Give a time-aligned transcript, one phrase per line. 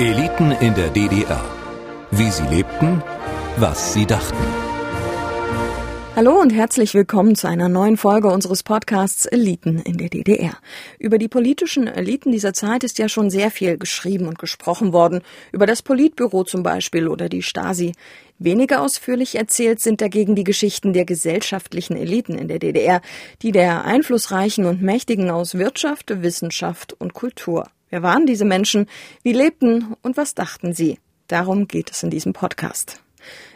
[0.00, 1.44] Eliten in der DDR.
[2.12, 3.02] Wie sie lebten,
[3.56, 4.36] was sie dachten.
[6.14, 10.56] Hallo und herzlich willkommen zu einer neuen Folge unseres Podcasts Eliten in der DDR.
[11.00, 15.22] Über die politischen Eliten dieser Zeit ist ja schon sehr viel geschrieben und gesprochen worden.
[15.50, 17.92] Über das Politbüro zum Beispiel oder die Stasi.
[18.38, 23.00] Weniger ausführlich erzählt sind dagegen die Geschichten der gesellschaftlichen Eliten in der DDR,
[23.42, 27.66] die der Einflussreichen und Mächtigen aus Wirtschaft, Wissenschaft und Kultur.
[27.90, 28.86] Wer waren diese Menschen?
[29.22, 30.98] Wie lebten und was dachten sie?
[31.26, 33.00] Darum geht es in diesem Podcast.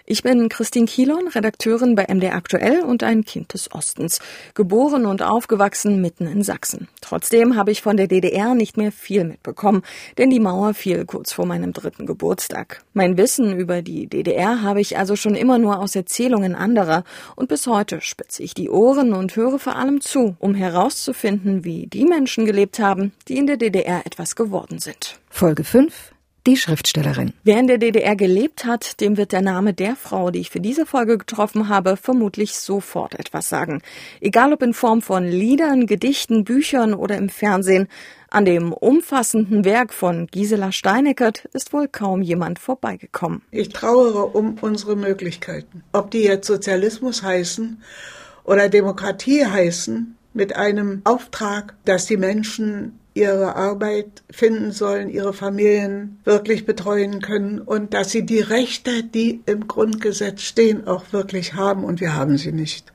[0.05, 4.19] Ich bin Christine Kielon, Redakteurin bei MD Aktuell und ein Kind des Ostens,
[4.55, 6.88] geboren und aufgewachsen mitten in Sachsen.
[7.01, 9.83] Trotzdem habe ich von der DDR nicht mehr viel mitbekommen,
[10.19, 12.83] denn die Mauer fiel kurz vor meinem dritten Geburtstag.
[12.95, 17.05] Mein Wissen über die DDR habe ich also schon immer nur aus Erzählungen anderer
[17.37, 21.87] und bis heute spitze ich die Ohren und höre vor allem zu, um herauszufinden, wie
[21.87, 25.20] die Menschen gelebt haben, die in der DDR etwas geworden sind.
[25.30, 26.12] Folge 5
[26.46, 27.32] die Schriftstellerin.
[27.45, 30.61] Wer in der DDR gelebt hat, dem wird der Name der Frau, die ich für
[30.61, 33.83] diese Folge getroffen habe, vermutlich sofort etwas sagen.
[34.20, 37.89] Egal ob in Form von Liedern, Gedichten, Büchern oder im Fernsehen.
[38.30, 43.42] An dem umfassenden Werk von Gisela Steineckert ist wohl kaum jemand vorbeigekommen.
[43.50, 45.84] Ich trauere um unsere Möglichkeiten.
[45.92, 47.83] Ob die jetzt Sozialismus heißen
[48.45, 56.20] oder Demokratie heißen, mit einem Auftrag, dass die Menschen ihre Arbeit finden sollen, ihre Familien
[56.24, 61.84] wirklich betreuen können und dass sie die Rechte, die im Grundgesetz stehen, auch wirklich haben
[61.84, 62.92] und wir haben sie nicht.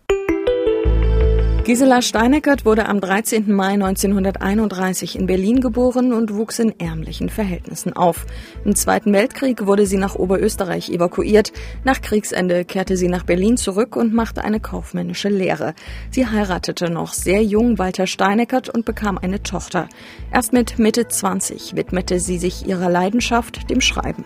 [1.67, 3.53] Gisela Steineckert wurde am 13.
[3.53, 8.25] Mai 1931 in Berlin geboren und wuchs in ärmlichen Verhältnissen auf.
[8.63, 11.51] Im Zweiten Weltkrieg wurde sie nach Oberösterreich evakuiert.
[11.83, 15.75] Nach Kriegsende kehrte sie nach Berlin zurück und machte eine kaufmännische Lehre.
[16.09, 19.89] Sie heiratete noch sehr jung Walter Steineckert und bekam eine Tochter.
[20.31, 24.23] Erst mit Mitte 20 widmete sie sich ihrer Leidenschaft, dem Schreiben.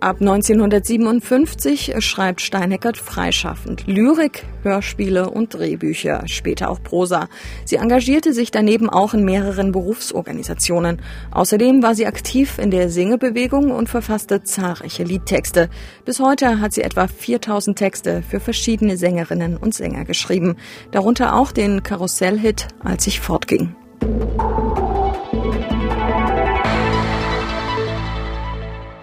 [0.00, 7.28] Ab 1957 schreibt Steineckert freischaffend Lyrik, Hörspiele und Drehbücher, später auch Prosa.
[7.66, 11.02] Sie engagierte sich daneben auch in mehreren Berufsorganisationen.
[11.32, 15.68] Außerdem war sie aktiv in der Singebewegung und verfasste zahlreiche Liedtexte.
[16.06, 20.56] Bis heute hat sie etwa 4000 Texte für verschiedene Sängerinnen und Sänger geschrieben,
[20.92, 23.76] darunter auch den Karussellhit Als ich fortging.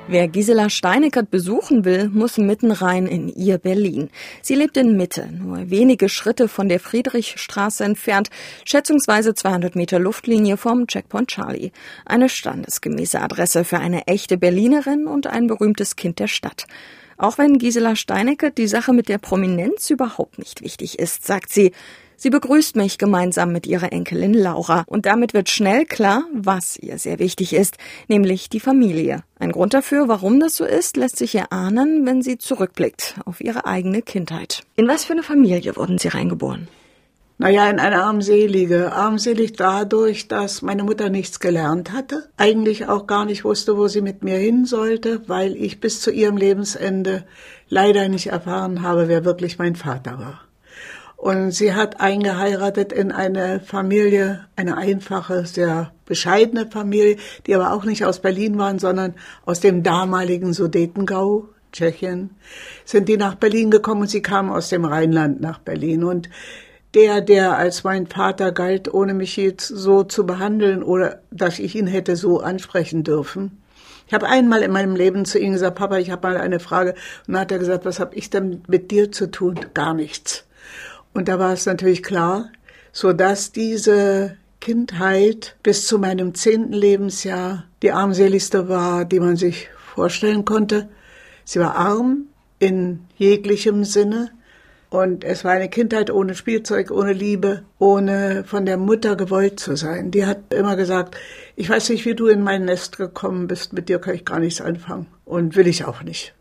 [0.09, 4.09] Wer Gisela Steineckert besuchen will, muss mitten rein in ihr Berlin.
[4.41, 8.29] Sie lebt in Mitte, nur wenige Schritte von der Friedrichstraße entfernt,
[8.63, 11.72] schätzungsweise 200 Meter Luftlinie vom Checkpoint Charlie.
[12.06, 16.68] Eine standesgemäße Adresse für eine echte Berlinerin und ein berühmtes Kind der Stadt.
[17.18, 21.74] Auch wenn Gisela Steineckert die Sache mit der Prominenz überhaupt nicht wichtig ist, sagt sie,
[22.19, 24.83] Sie begrüßt mich gemeinsam mit ihrer Enkelin Laura.
[24.88, 29.23] Und damit wird schnell klar, was ihr sehr wichtig ist, nämlich die Familie.
[29.38, 33.67] Ein Grund dafür, warum das so ist, lässt sich erahnen, wenn sie zurückblickt auf ihre
[33.67, 34.63] eigene Kindheit.
[34.75, 36.67] In was für eine Familie wurden Sie reingeboren?
[37.38, 38.94] Naja, in eine armselige.
[38.94, 44.01] Armselig dadurch, dass meine Mutter nichts gelernt hatte, eigentlich auch gar nicht wusste, wo sie
[44.01, 47.25] mit mir hin sollte, weil ich bis zu ihrem Lebensende
[47.69, 50.46] leider nicht erfahren habe, wer wirklich mein Vater war.
[51.17, 57.83] Und sie hat eingeheiratet in eine Familie, eine einfache, sehr bescheidene Familie, die aber auch
[57.85, 62.29] nicht aus Berlin waren, sondern aus dem damaligen Sudetengau, Tschechien,
[62.85, 66.03] sind die nach Berlin gekommen und sie kamen aus dem Rheinland nach Berlin.
[66.03, 66.29] Und
[66.94, 71.75] der, der als mein Vater galt, ohne mich jetzt so zu behandeln oder dass ich
[71.75, 73.61] ihn hätte so ansprechen dürfen.
[74.07, 76.91] Ich habe einmal in meinem Leben zu ihm gesagt, Papa, ich habe mal eine Frage.
[77.27, 79.59] Und dann hat er gesagt, was habe ich denn mit dir zu tun?
[79.73, 80.46] Gar nichts.
[81.17, 82.51] Und da war es natürlich klar,
[82.91, 89.69] so dass diese Kindheit bis zu meinem zehnten Lebensjahr die armseligste war, die man sich
[89.95, 90.89] vorstellen konnte.
[91.44, 92.27] Sie war arm
[92.59, 94.29] in jeglichem Sinne.
[94.91, 99.75] Und es war eine Kindheit ohne Spielzeug, ohne Liebe, ohne von der Mutter gewollt zu
[99.75, 100.11] sein.
[100.11, 101.17] Die hat immer gesagt,
[101.56, 104.39] ich weiß nicht, wie du in mein Nest gekommen bist, mit dir kann ich gar
[104.39, 106.37] nichts anfangen und will ich auch nicht.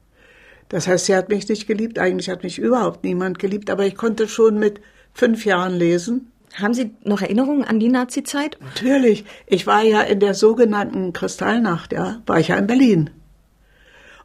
[0.68, 1.98] Das heißt, sie hat mich nicht geliebt.
[1.98, 4.80] Eigentlich hat mich überhaupt niemand geliebt, aber ich konnte schon mit
[5.12, 6.32] fünf Jahren lesen.
[6.54, 8.58] Haben Sie noch Erinnerungen an die Nazi-Zeit?
[8.60, 9.24] Natürlich.
[9.46, 13.10] Ich war ja in der sogenannten Kristallnacht, ja, war ich ja in Berlin.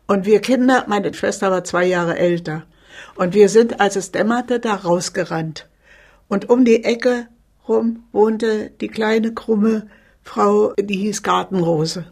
[0.08, 2.64] Und wir Kinder, meine Schwester war zwei Jahre älter.
[3.16, 5.68] Und wir sind, als es dämmerte, da rausgerannt.
[6.28, 7.28] Und um die Ecke
[7.68, 9.88] rum wohnte die kleine, krumme
[10.24, 12.06] Frau, die hieß Gartenrose.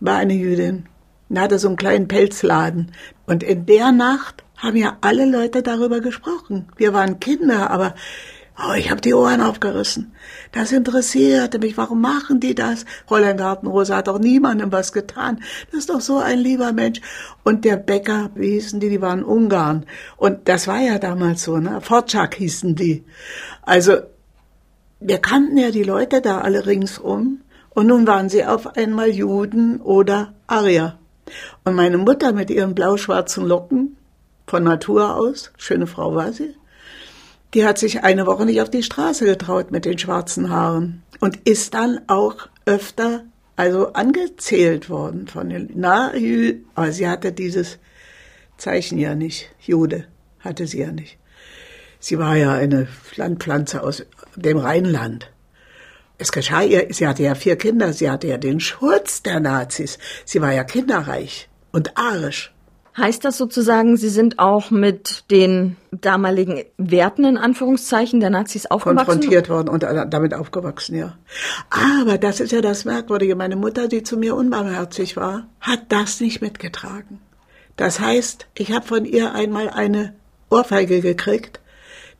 [0.00, 0.88] War eine Jüdin
[1.28, 2.92] und hatte so einen kleinen Pelzladen.
[3.26, 6.68] Und in der Nacht haben ja alle Leute darüber gesprochen.
[6.76, 7.94] Wir waren Kinder, aber
[8.58, 10.12] Oh, ich habe die Ohren aufgerissen.
[10.52, 11.76] Das interessierte mich.
[11.76, 12.86] Warum machen die das?
[13.06, 15.42] Fräulein Gartenrose hat doch niemandem was getan.
[15.70, 17.02] Das ist doch so ein lieber Mensch.
[17.44, 18.88] Und der Bäcker, wie hießen die?
[18.88, 19.84] Die waren Ungarn.
[20.16, 21.82] Und das war ja damals so, ne?
[21.82, 23.04] Fortschak hießen die.
[23.60, 23.98] Also,
[25.00, 27.42] wir kannten ja die Leute da alle ringsum.
[27.68, 30.98] Und nun waren sie auf einmal Juden oder Arier.
[31.64, 33.96] Und meine Mutter mit ihren blau-schwarzen Locken,
[34.46, 36.54] von Natur aus, schöne Frau war sie,
[37.54, 41.48] die hat sich eine Woche nicht auf die Straße getraut mit den schwarzen Haaren und
[41.48, 43.24] ist dann auch öfter
[43.56, 46.12] also angezählt worden von den, na,
[46.74, 47.78] aber sie hatte dieses
[48.58, 49.48] Zeichen ja nicht.
[49.60, 50.04] Jude
[50.40, 51.18] hatte sie ja nicht.
[51.98, 54.04] Sie war ja eine Landpflanze aus
[54.36, 55.30] dem Rheinland.
[56.18, 59.98] Es geschah ihr, sie hatte ja vier Kinder, sie hatte ja den Schutz der Nazis.
[60.24, 62.52] Sie war ja kinderreich und arisch.
[62.96, 69.06] Heißt das sozusagen, Sie sind auch mit den damaligen Werten in Anführungszeichen der Nazis aufgewachsen?
[69.06, 71.18] Konfrontiert worden und damit aufgewachsen, ja.
[71.68, 73.36] Aber das ist ja das Merkwürdige.
[73.36, 77.20] Meine Mutter, die zu mir unbarmherzig war, hat das nicht mitgetragen.
[77.76, 80.14] Das heißt, ich habe von ihr einmal eine
[80.48, 81.60] Ohrfeige gekriegt,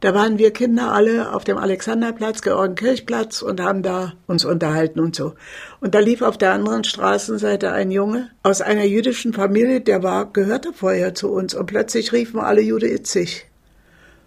[0.00, 5.16] da waren wir Kinder alle auf dem Alexanderplatz, Georgenkirchplatz und haben da uns unterhalten und
[5.16, 5.34] so.
[5.80, 10.32] Und da lief auf der anderen Straßenseite ein Junge aus einer jüdischen Familie, der war,
[10.32, 13.46] gehörte vorher zu uns und plötzlich riefen alle Jude Itzig.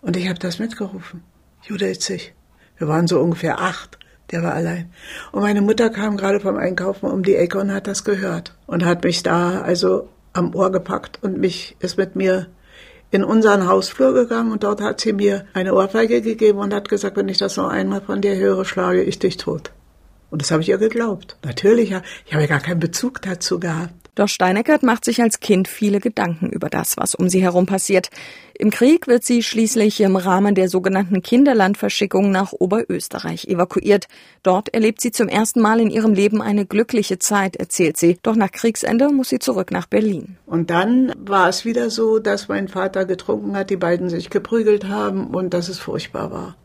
[0.01, 1.23] Und ich habe das mitgerufen.
[1.63, 2.33] Jude Itzig.
[2.77, 3.99] Wir waren so ungefähr acht.
[4.31, 4.91] Der war allein.
[5.31, 8.85] Und meine Mutter kam gerade vom Einkaufen um die Ecke und hat das gehört und
[8.85, 12.47] hat mich da also am Ohr gepackt und mich ist mit mir
[13.11, 17.17] in unseren Hausflur gegangen und dort hat sie mir eine Ohrfeige gegeben und hat gesagt,
[17.17, 19.71] wenn ich das noch einmal von dir höre, schlage ich dich tot.
[20.29, 21.37] Und das habe ich ihr geglaubt.
[21.43, 21.91] Natürlich,
[22.25, 24.08] ich habe ja gar keinen Bezug dazu gehabt.
[24.19, 28.09] Doch Steineckert macht sich als Kind viele Gedanken über das, was um sie herum passiert.
[28.53, 34.09] Im Krieg wird sie schließlich im Rahmen der sogenannten Kinderlandverschickung nach Oberösterreich evakuiert.
[34.43, 38.19] Dort erlebt sie zum ersten Mal in ihrem Leben eine glückliche Zeit, erzählt sie.
[38.21, 40.35] Doch nach Kriegsende muss sie zurück nach Berlin.
[40.45, 44.89] Und dann war es wieder so, dass mein Vater getrunken hat, die beiden sich geprügelt
[44.89, 46.57] haben und dass es furchtbar war.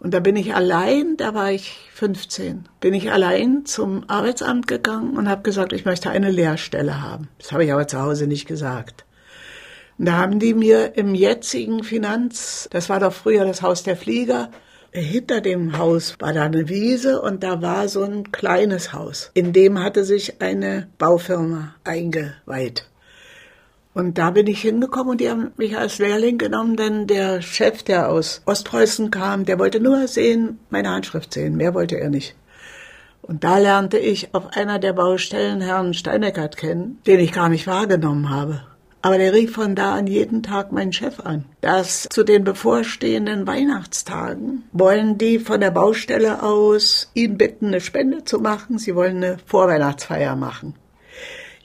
[0.00, 5.16] Und da bin ich allein, da war ich 15, bin ich allein zum Arbeitsamt gegangen
[5.16, 7.28] und habe gesagt, ich möchte eine Lehrstelle haben.
[7.38, 9.04] Das habe ich aber zu Hause nicht gesagt.
[9.98, 13.96] Und da haben die mir im jetzigen Finanz, das war doch früher das Haus der
[13.96, 14.50] Flieger,
[14.92, 19.30] hinter dem Haus war da eine Wiese und da war so ein kleines Haus.
[19.34, 22.88] In dem hatte sich eine Baufirma eingeweiht.
[23.98, 27.82] Und da bin ich hingekommen und die haben mich als Lehrling genommen, denn der Chef,
[27.82, 31.56] der aus Ostpreußen kam, der wollte nur sehen, meine Handschrift sehen.
[31.56, 32.36] Mehr wollte er nicht.
[33.22, 37.66] Und da lernte ich auf einer der Baustellen Herrn Steineckert kennen, den ich gar nicht
[37.66, 38.62] wahrgenommen habe.
[39.02, 41.46] Aber der rief von da an jeden Tag meinen Chef an.
[41.60, 48.22] Dass zu den bevorstehenden Weihnachtstagen wollen die von der Baustelle aus ihn bitten, eine Spende
[48.22, 48.78] zu machen.
[48.78, 50.74] Sie wollen eine Vorweihnachtsfeier machen.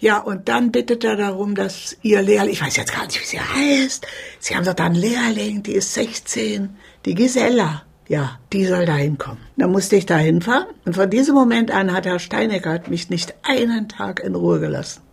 [0.03, 3.25] Ja, und dann bittet er darum, dass ihr Lehrling, ich weiß jetzt gar nicht, wie
[3.25, 4.05] sie heißt,
[4.37, 7.83] sie haben doch da einen Lehrling, die ist 16, die Gisella.
[8.09, 9.41] Ja, die soll da hinkommen.
[9.55, 13.33] Dann musste ich da hinfahren und von diesem Moment an hat Herr Steineckert mich nicht
[13.43, 15.03] einen Tag in Ruhe gelassen.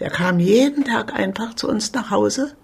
[0.00, 2.56] Der kam jeden Tag einfach zu uns nach Hause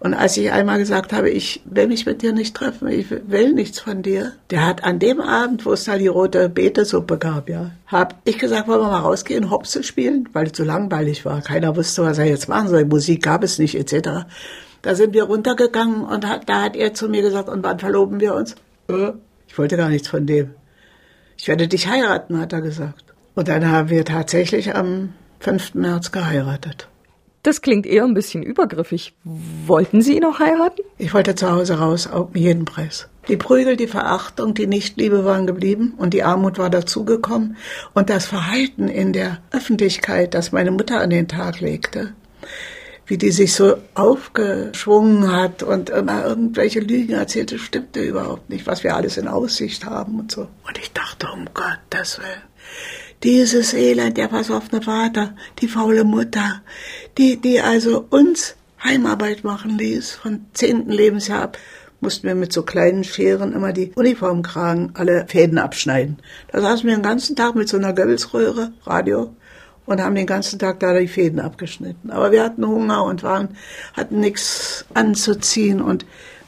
[0.00, 3.52] und als ich einmal gesagt habe, ich will mich mit dir nicht treffen, ich will
[3.52, 7.48] nichts von dir, der hat an dem Abend, wo es da die rote Betesuppe gab,
[7.48, 11.40] ja, hab ich gesagt, wollen wir mal rausgehen, Hopsel spielen, weil es so langweilig war.
[11.40, 12.84] Keiner wusste, was er jetzt machen soll.
[12.84, 14.26] Musik gab es nicht, etc.
[14.82, 18.20] Da sind wir runtergegangen und hat, da hat er zu mir gesagt, und wann verloben
[18.20, 18.54] wir uns?
[18.88, 19.12] Äh,
[19.48, 20.54] ich wollte gar nichts von dem.
[21.36, 23.04] Ich werde dich heiraten, hat er gesagt.
[23.34, 25.74] Und dann haben wir tatsächlich am 5.
[25.74, 26.88] März geheiratet.
[27.42, 29.14] Das klingt eher ein bisschen übergriffig.
[29.24, 30.82] Wollten Sie ihn auch heiraten?
[30.98, 33.08] Ich wollte zu Hause raus, um jeden Preis.
[33.28, 37.56] Die Prügel, die Verachtung, die Nichtliebe waren geblieben und die Armut war dazugekommen.
[37.94, 42.14] Und das Verhalten in der Öffentlichkeit, das meine Mutter an den Tag legte,
[43.06, 48.82] wie die sich so aufgeschwungen hat und immer irgendwelche Lügen erzählte, stimmte überhaupt nicht, was
[48.82, 50.48] wir alles in Aussicht haben und so.
[50.66, 52.42] Und ich dachte, um Gottes Willen,
[53.22, 56.62] dieses Elend, der versoffene Vater, die faule Mutter,
[57.16, 61.58] die, die also uns Heimarbeit machen ließ, von zehnten Lebensjahr ab,
[62.00, 66.18] mussten wir mit so kleinen Scheren immer die Uniformkragen alle Fäden abschneiden.
[66.52, 69.34] Da saßen wir den ganzen Tag mit so einer Goebbelsröhre, Radio,
[69.84, 72.10] und haben den ganzen Tag da die Fäden abgeschnitten.
[72.10, 73.56] Aber wir hatten Hunger und waren,
[73.94, 76.06] hatten nichts anzuziehen und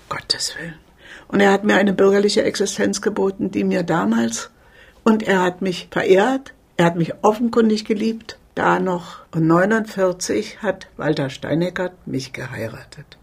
[0.09, 0.75] Gottes Willen.
[1.27, 4.50] Und er hat mir eine bürgerliche Existenz geboten, die mir damals,
[5.05, 8.38] und er hat mich verehrt, er hat mich offenkundig geliebt.
[8.54, 13.18] Da noch und 49 hat Walter Steineckert mich geheiratet.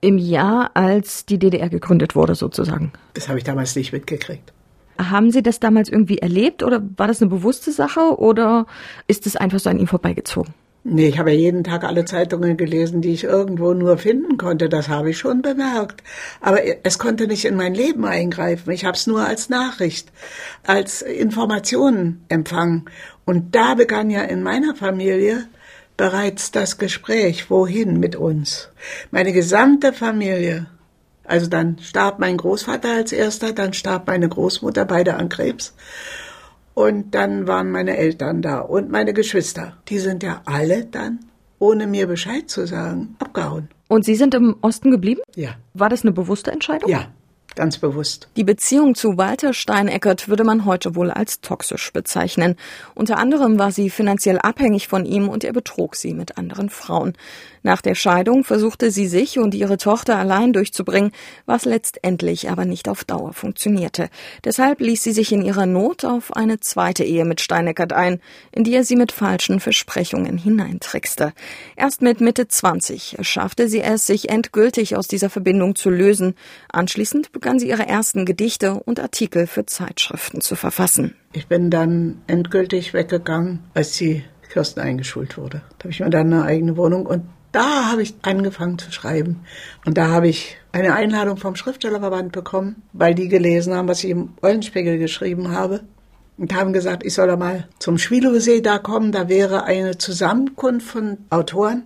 [0.00, 2.92] im Jahr, als die DDR gegründet wurde, sozusagen.
[3.14, 4.52] Das habe ich damals nicht mitgekriegt.
[5.00, 8.66] Haben Sie das damals irgendwie erlebt oder war das eine bewusste Sache oder
[9.06, 10.54] ist es einfach so an Ihnen vorbeigezogen?
[10.90, 14.70] Nee, ich habe ja jeden Tag alle Zeitungen gelesen, die ich irgendwo nur finden konnte.
[14.70, 16.02] Das habe ich schon bemerkt.
[16.40, 18.70] Aber es konnte nicht in mein Leben eingreifen.
[18.70, 20.10] Ich habe es nur als Nachricht,
[20.64, 22.86] als Informationen empfangen.
[23.26, 25.46] Und da begann ja in meiner Familie
[25.98, 28.70] bereits das Gespräch, wohin mit uns.
[29.10, 30.68] Meine gesamte Familie.
[31.24, 35.74] Also dann starb mein Großvater als erster, dann starb meine Großmutter, beide an Krebs.
[36.78, 39.76] Und dann waren meine Eltern da und meine Geschwister.
[39.88, 41.18] Die sind ja alle dann,
[41.58, 43.68] ohne mir Bescheid zu sagen, abgehauen.
[43.88, 45.20] Und Sie sind im Osten geblieben?
[45.34, 45.56] Ja.
[45.74, 46.88] War das eine bewusste Entscheidung?
[46.88, 47.06] Ja,
[47.56, 48.28] ganz bewusst.
[48.36, 52.54] Die Beziehung zu Walter Steineckert würde man heute wohl als toxisch bezeichnen.
[52.94, 57.14] Unter anderem war sie finanziell abhängig von ihm und er betrog sie mit anderen Frauen.
[57.68, 61.12] Nach der Scheidung versuchte sie sich und ihre Tochter allein durchzubringen,
[61.44, 64.08] was letztendlich aber nicht auf Dauer funktionierte.
[64.42, 68.22] Deshalb ließ sie sich in ihrer Not auf eine zweite Ehe mit Steineckert ein,
[68.52, 71.34] in die er sie mit falschen Versprechungen hineintrickste.
[71.76, 76.36] Erst mit Mitte 20 schaffte sie es, sich endgültig aus dieser Verbindung zu lösen.
[76.72, 81.16] Anschließend begann sie ihre ersten Gedichte und Artikel für Zeitschriften zu verfassen.
[81.34, 85.60] Ich bin dann endgültig weggegangen, als die Kirsten eingeschult wurde.
[85.76, 89.40] Da habe ich mir dann eine eigene Wohnung und da habe ich angefangen zu schreiben.
[89.84, 94.10] Und da habe ich eine Einladung vom Schriftstellerverband bekommen, weil die gelesen haben, was ich
[94.10, 95.80] im Eulenspiegel geschrieben habe.
[96.36, 99.10] Und haben gesagt, ich soll da mal zum Schwilowsee da kommen.
[99.10, 101.84] Da wäre eine Zusammenkunft von Autoren,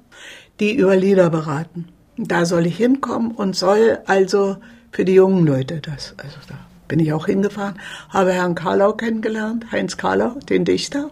[0.60, 1.88] die über Lieder beraten.
[2.18, 4.58] Da soll ich hinkommen und soll also
[4.90, 6.14] für die jungen Leute das.
[6.18, 11.10] Also da bin ich auch hingefahren, habe Herrn Karlau kennengelernt, Heinz Karlau, den Dichter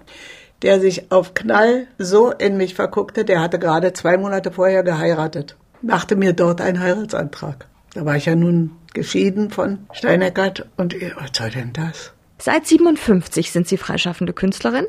[0.63, 5.57] der sich auf Knall so in mich verguckte, der hatte gerade zwei Monate vorher geheiratet,
[5.83, 7.67] machte mir dort einen Heiratsantrag.
[7.95, 12.13] Da war ich ja nun geschieden von Steineckert und was soll denn das?
[12.39, 14.87] Seit 57 sind Sie freischaffende Künstlerin.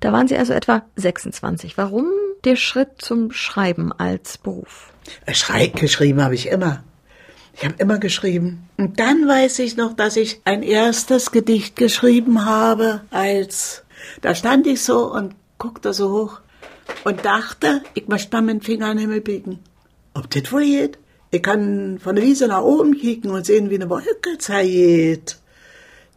[0.00, 1.76] Da waren Sie also etwa 26.
[1.76, 2.06] Warum
[2.44, 4.92] der Schritt zum Schreiben als Beruf?
[5.30, 6.82] Schrei geschrieben habe ich immer.
[7.56, 8.68] Ich habe immer geschrieben.
[8.78, 13.83] Und dann weiß ich noch, dass ich ein erstes Gedicht geschrieben habe als
[14.20, 16.40] da stand ich so und guckte so hoch
[17.04, 19.58] und dachte, ich möchte mal dem Finger an den Himmel biegen.
[20.14, 20.98] Ob das wohl geht?
[21.30, 25.38] Ich kann von der Wiese nach oben kicken und sehen, wie eine Wolke zergeht.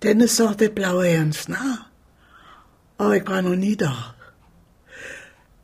[0.03, 1.87] Denn ist doch der blaue ganz nah.
[2.99, 4.13] Aber ich war noch nie da.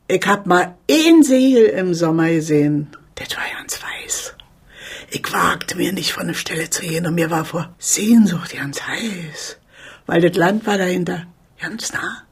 [0.07, 2.87] Ich hab mal ein Segel im Sommer gesehen.
[3.15, 4.33] Das war ganz weiß.
[5.11, 8.81] Ich wagte mir nicht von der Stelle zu gehen und mir war vor Sehnsucht ganz
[8.81, 9.57] heiß.
[10.07, 11.27] Weil das Land war dahinter
[11.63, 12.23] Ganz nah.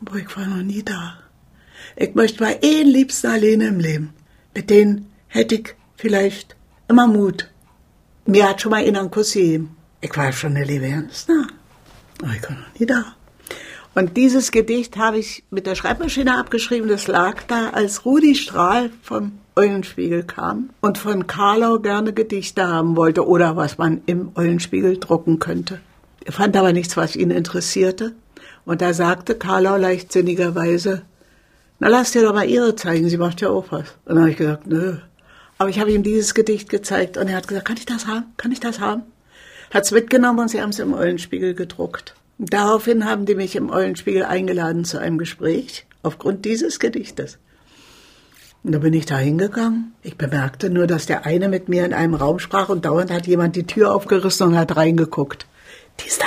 [0.00, 1.18] Aber ich war noch nie da.
[1.96, 4.14] Ich möchte mal eh liebsten alleine im Leben.
[4.54, 6.54] Mit denen hätte ich vielleicht
[6.86, 7.50] immer Mut.
[8.26, 9.76] Mir hat schon mal einen Kuss gegeben.
[10.00, 11.48] Ich war schon eine Liebe ganz nah.
[12.22, 13.16] Aber ich war noch nie da.
[13.96, 16.88] Und dieses Gedicht habe ich mit der Schreibmaschine abgeschrieben.
[16.88, 22.94] Das lag da, als Rudi Strahl vom Eulenspiegel kam und von Karlau gerne Gedichte haben
[22.94, 25.80] wollte oder was man im Eulenspiegel drucken könnte.
[26.24, 28.14] Er fand aber nichts, was ihn interessierte.
[28.68, 31.00] Und da sagte Carla leichtsinnigerweise,
[31.78, 33.94] na lass dir doch mal ihre zeigen, sie macht ja auch was.
[34.04, 34.98] Und dann habe ich gesagt, nö.
[35.56, 38.26] Aber ich habe ihm dieses Gedicht gezeigt und er hat gesagt, kann ich das haben?
[38.36, 39.04] Kann ich das haben?
[39.72, 42.14] Hat es mitgenommen und sie haben es im Eulenspiegel gedruckt.
[42.36, 47.38] Und daraufhin haben die mich im Eulenspiegel eingeladen zu einem Gespräch aufgrund dieses Gedichtes.
[48.64, 49.94] Und da bin ich da hingegangen.
[50.02, 53.26] Ich bemerkte nur, dass der eine mit mir in einem Raum sprach und dauernd hat
[53.26, 55.46] jemand die Tür aufgerissen und hat reingeguckt.
[56.00, 56.26] Die ist da.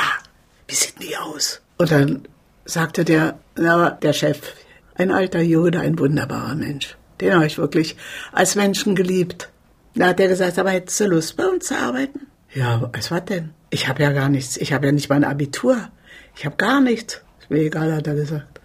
[0.67, 1.61] Wie sieht die aus?
[1.77, 2.27] Und dann
[2.65, 4.39] sagte der, na, der Chef,
[4.95, 6.97] ein alter Jude, ein wunderbarer Mensch.
[7.19, 7.97] Den habe ich wirklich
[8.31, 9.49] als Menschen geliebt.
[9.95, 12.27] Da hat er gesagt, aber hättest du Lust, bei uns zu arbeiten?
[12.53, 13.51] Ja, was war denn?
[13.69, 14.57] Ich habe ja gar nichts.
[14.57, 15.89] Ich habe ja nicht mein Abitur.
[16.35, 17.21] Ich habe gar nichts.
[17.39, 18.59] Ist mir egal, hat er gesagt.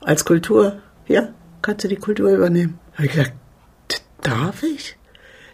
[0.00, 1.28] Als Kultur, ja,
[1.60, 2.78] kannst du die Kultur übernehmen.
[2.94, 3.32] Habe ich gesagt,
[4.22, 4.96] darf ich?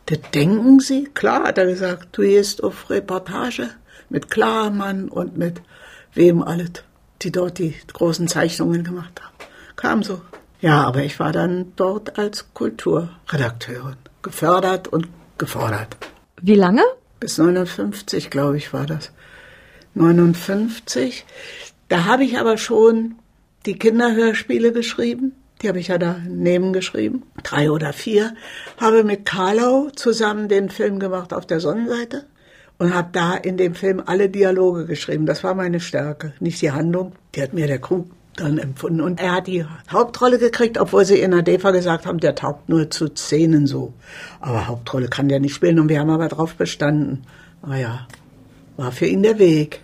[0.07, 1.05] Das denken Sie?
[1.13, 3.69] Klar, hat er gesagt, du gehst auf Reportage
[4.09, 5.61] mit Klarmann und mit
[6.15, 6.71] wem alles
[7.23, 9.35] die dort die großen Zeichnungen gemacht haben.
[9.77, 10.21] Kam so.
[10.61, 13.97] Ja, aber ich war dann dort als Kulturredakteurin.
[14.23, 15.09] Gefördert und
[15.39, 15.97] gefordert.
[16.41, 16.83] Wie lange?
[17.21, 19.13] Bis 59, glaube ich, war das.
[19.95, 21.25] 59.
[21.89, 23.17] Da habe ich aber schon
[23.67, 25.33] die Kinderhörspiele geschrieben.
[25.63, 27.25] Die habe ich ja daneben geschrieben.
[27.43, 28.35] Drei oder vier.
[28.81, 32.27] Habe mit Karlau zusammen den Film gemacht auf der Sonnenseite
[32.79, 35.27] und habe da in dem Film alle Dialoge geschrieben.
[35.27, 37.13] Das war meine Stärke, nicht die Handlung.
[37.35, 38.07] Die hat mir der Krug
[38.37, 39.01] dann empfunden.
[39.01, 42.69] Und er hat die Hauptrolle gekriegt, obwohl sie in der DEFA gesagt haben, der taugt
[42.69, 43.93] nur zu Szenen so.
[44.41, 47.25] Aber Hauptrolle kann der nicht spielen und wir haben aber drauf bestanden.
[47.67, 48.07] Naja,
[48.77, 49.81] war für ihn der Weg.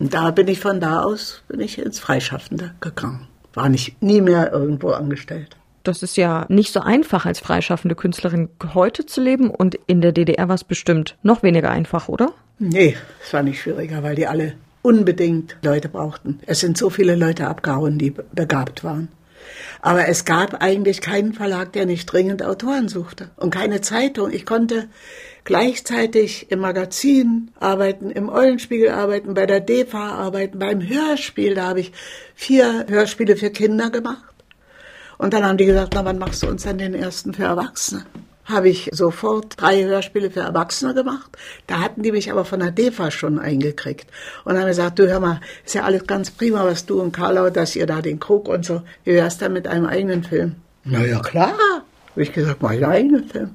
[0.00, 3.28] Und da bin ich von da aus, bin ich ins Freischaffende gegangen.
[3.54, 5.56] War nicht nie mehr irgendwo angestellt.
[5.82, 10.12] Das ist ja nicht so einfach, als freischaffende Künstlerin heute zu leben und in der
[10.12, 12.32] DDR war es bestimmt noch weniger einfach, oder?
[12.58, 16.40] Nee, es war nicht schwieriger, weil die alle unbedingt Leute brauchten.
[16.46, 19.08] Es sind so viele Leute abgehauen, die begabt waren.
[19.80, 24.30] Aber es gab eigentlich keinen Verlag, der nicht dringend Autoren suchte und keine Zeitung.
[24.30, 24.88] Ich konnte
[25.44, 31.54] gleichzeitig im Magazin arbeiten, im Eulenspiegel arbeiten, bei der DEFA arbeiten, beim Hörspiel.
[31.54, 31.92] Da habe ich
[32.34, 34.24] vier Hörspiele für Kinder gemacht.
[35.18, 38.04] Und dann haben die gesagt, na, wann machst du uns dann den ersten für Erwachsene?
[38.44, 41.36] Habe ich sofort drei Hörspiele für Erwachsene gemacht.
[41.68, 44.10] Da hatten die mich aber von der DEFA schon eingekriegt.
[44.44, 47.50] Und haben gesagt, du hör mal, ist ja alles ganz prima, was du und Karlau,
[47.50, 48.82] dass ihr da den Krug und so.
[49.04, 50.56] Wie wär's dann mit einem eigenen Film?
[50.84, 51.54] Na ja, klar.
[52.10, 53.50] Habe ich gesagt, einen eigenen Film.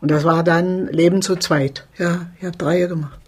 [0.00, 1.86] Und das war dann Leben zu zweit.
[1.98, 3.18] Ja, ich habe drei gemacht.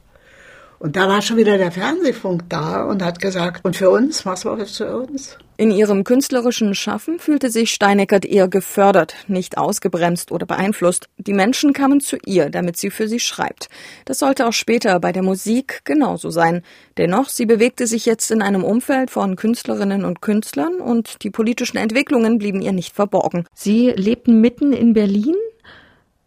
[0.79, 4.45] Und da war schon wieder der Fernsehfunk da und hat gesagt, und für uns, was
[4.45, 5.39] war das für uns?
[5.59, 11.09] In ihrem künstlerischen Schaffen fühlte sich Steineckert eher gefördert, nicht ausgebremst oder beeinflusst.
[11.17, 13.71] Die Menschen kamen zu ihr, damit sie für sie schreibt.
[14.05, 16.63] Das sollte auch später bei der Musik genauso sein.
[16.99, 21.79] Dennoch, sie bewegte sich jetzt in einem Umfeld von Künstlerinnen und Künstlern und die politischen
[21.79, 23.47] Entwicklungen blieben ihr nicht verborgen.
[23.55, 25.37] Sie lebten mitten in Berlin,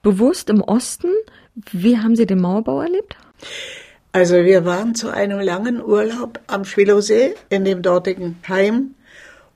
[0.01, 1.11] bewusst im Osten.
[1.71, 3.15] Wie haben Sie den Mauerbau erlebt?
[4.11, 8.95] Also wir waren zu einem langen Urlaub am Schwilowsee in dem dortigen Heim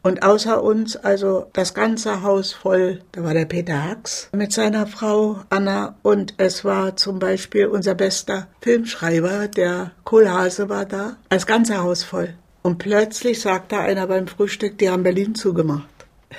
[0.04, 3.02] und außer uns also das ganze Haus voll.
[3.14, 7.96] Da war der Peter Hacks mit seiner Frau Anna und es war zum Beispiel unser
[7.96, 11.18] bester Filmschreiber, der Kohlhase war da.
[11.30, 12.36] Das ganze Haus voll.
[12.62, 15.90] Und plötzlich sagte einer beim Frühstück, die haben Berlin zugemacht.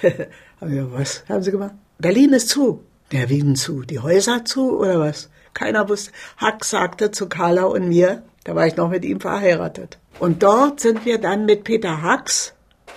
[0.61, 1.75] was haben sie gemacht?
[1.99, 2.85] Berlin ist zu.
[3.13, 3.83] Der Wien zu.
[3.83, 5.29] Die Häuser zu oder was?
[5.55, 6.13] Keiner wusste.
[6.37, 9.99] Hack sagte zu Carla und mir, da war ich noch mit ihm verheiratet.
[10.19, 12.53] Und dort sind wir dann mit Peter Hacks,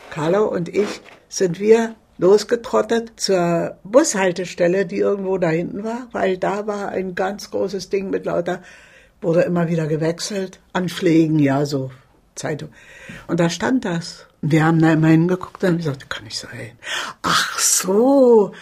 [0.10, 6.68] Carla und ich, sind wir losgetrottet zur Bushaltestelle, die irgendwo da hinten war, weil da
[6.68, 8.62] war ein ganz großes Ding mit lauter,
[9.22, 11.92] wurde immer wieder gewechselt, Anschlägen, ja, so
[12.36, 12.70] Zeitung.
[13.28, 14.28] Und da stand das.
[14.42, 16.78] Und wir haben da immer hingeguckt und haben gesagt, kann nicht sein.
[17.24, 18.54] Ach so,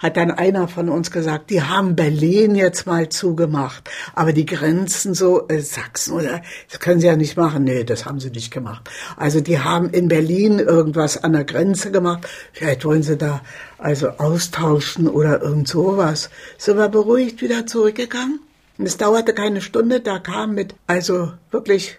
[0.00, 5.14] hat dann einer von uns gesagt, die haben Berlin jetzt mal zugemacht, aber die Grenzen
[5.14, 7.64] so äh, Sachsen oder das können sie ja nicht machen.
[7.64, 8.90] Nee, das haben sie nicht gemacht.
[9.16, 12.26] Also die haben in Berlin irgendwas an der Grenze gemacht.
[12.52, 13.42] Vielleicht wollen sie da
[13.78, 16.30] also austauschen oder irgend sowas.
[16.58, 18.40] Sind wir beruhigt wieder zurückgegangen.
[18.78, 21.98] Und es dauerte keine Stunde, da kam mit also wirklich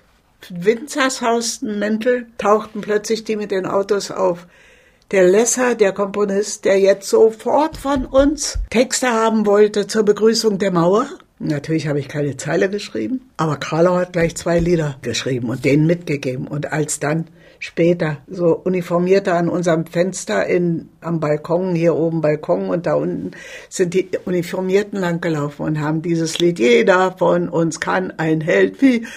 [0.50, 4.48] Winzershausen Mäntel tauchten plötzlich die mit den Autos auf
[5.12, 10.72] der Lesser, der Komponist, der jetzt sofort von uns Texte haben wollte zur Begrüßung der
[10.72, 11.06] Mauer.
[11.40, 15.88] Natürlich habe ich keine Zeile geschrieben, aber Karlau hat gleich zwei Lieder geschrieben und denen
[15.88, 16.48] mitgegeben.
[16.48, 17.26] Und als dann
[17.60, 23.32] später so Uniformierte an unserem Fenster in, am Balkon, hier oben Balkon und da unten
[23.70, 29.08] sind die Uniformierten langgelaufen und haben dieses Lied, jeder von uns kann ein Held wie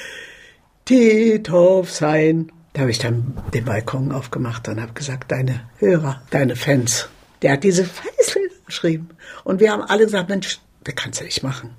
[0.86, 2.50] Titov sein.
[2.74, 7.08] Da habe ich dann den Balkon aufgemacht und habe gesagt, deine Hörer, deine Fans.
[7.40, 9.10] Der hat diese Feißel geschrieben.
[9.44, 11.70] Und wir haben alle gesagt, Mensch, das kannst du nicht machen.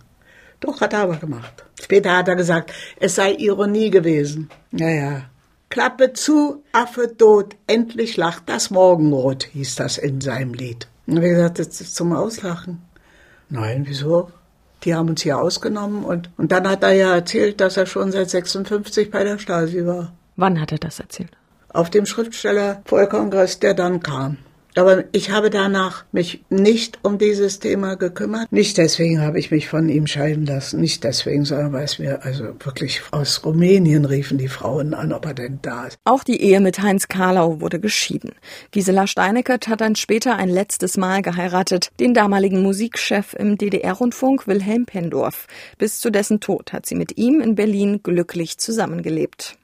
[0.61, 1.65] Doch, hat er aber gemacht.
[1.83, 4.49] Später hat er gesagt, es sei Ironie gewesen.
[4.71, 5.23] Naja.
[5.67, 10.87] Klappe zu, Affe tot, endlich lacht das Morgenrot, hieß das in seinem Lied.
[11.07, 12.81] Und wir gesagt, das ist zum Auslachen.
[13.49, 14.31] Nein, wieso?
[14.85, 18.13] Die haben uns hier ausgenommen und, und dann hat er ja erzählt, dass er schon
[18.13, 20.13] seit 56 bei der Stasi war.
[20.35, 21.31] Wann hat er das erzählt?
[21.69, 24.37] Auf dem Schriftsteller-Vollkongress, der dann kam.
[24.77, 28.51] Aber ich habe danach mich nicht um dieses Thema gekümmert.
[28.51, 30.81] Nicht deswegen habe ich mich von ihm scheiden lassen.
[30.81, 35.25] Nicht deswegen, sondern weil es mir also wirklich aus Rumänien riefen die Frauen an, ob
[35.25, 35.97] er denn da ist.
[36.03, 38.33] Auch die Ehe mit Heinz Karlau wurde geschieden.
[38.71, 44.85] Gisela Steineckert hat dann später ein letztes Mal geheiratet, den damaligen Musikchef im DDR-Rundfunk Wilhelm
[44.85, 45.47] Pendorf.
[45.77, 49.57] Bis zu dessen Tod hat sie mit ihm in Berlin glücklich zusammengelebt.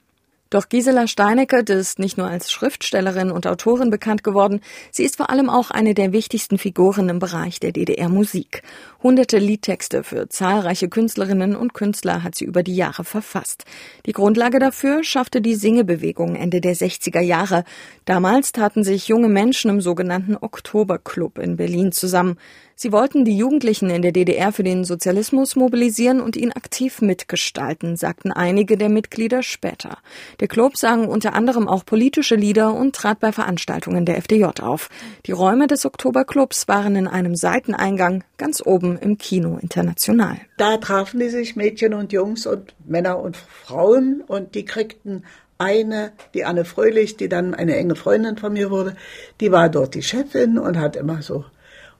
[0.51, 4.59] Doch Gisela Steineckert ist nicht nur als Schriftstellerin und Autorin bekannt geworden,
[4.91, 8.61] sie ist vor allem auch eine der wichtigsten Figuren im Bereich der DDR-Musik.
[9.01, 13.63] Hunderte Liedtexte für zahlreiche Künstlerinnen und Künstler hat sie über die Jahre verfasst.
[14.05, 17.63] Die Grundlage dafür schaffte die Singebewegung Ende der 60er Jahre.
[18.03, 22.37] Damals taten sich junge Menschen im sogenannten Oktoberclub in Berlin zusammen.
[22.81, 27.95] Sie wollten die Jugendlichen in der DDR für den Sozialismus mobilisieren und ihn aktiv mitgestalten,
[27.95, 29.99] sagten einige der Mitglieder später.
[30.39, 34.89] Der Club sang unter anderem auch politische Lieder und trat bei Veranstaltungen der FDJ auf.
[35.27, 40.37] Die Räume des Oktoberclubs waren in einem Seiteneingang ganz oben im Kino International.
[40.57, 45.23] Da trafen die sich Mädchen und Jungs und Männer und Frauen und die kriegten
[45.59, 48.95] eine, die Anne Fröhlich, die dann eine enge Freundin von mir wurde,
[49.39, 51.45] die war dort die Chefin und hat immer so.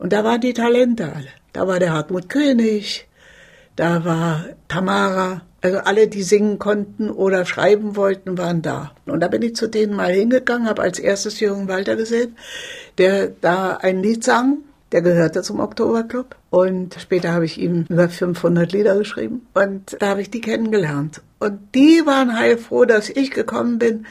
[0.02, 1.30] Und da waren die Talente alle.
[1.54, 3.08] Da war der Hartmut König,
[3.76, 8.94] da war Tamara, also alle, die singen konnten oder schreiben wollten, waren da.
[9.06, 12.36] Und da bin ich zu denen mal hingegangen, habe als erstes Jürgen Walter gesehen,
[12.98, 16.36] der da ein Lied sang der gehörte zum Oktoberclub.
[16.50, 19.48] Und später habe ich ihm über 500 Lieder geschrieben.
[19.54, 21.22] Und da habe ich die kennengelernt.
[21.40, 24.06] Und die waren heilfroh, dass ich gekommen bin,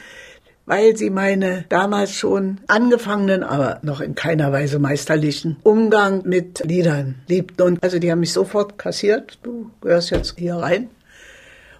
[0.65, 7.15] weil sie meine damals schon angefangenen, aber noch in keiner Weise meisterlichen Umgang mit Liedern
[7.27, 7.61] liebten.
[7.63, 9.39] Und also die haben mich sofort kassiert.
[9.43, 10.89] Du gehörst jetzt hier rein.